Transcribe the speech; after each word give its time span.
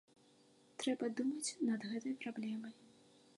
Трэба 0.83 1.09
думаць 1.19 1.55
над 1.67 1.81
гэтай 1.93 2.17
праблемай. 2.25 2.73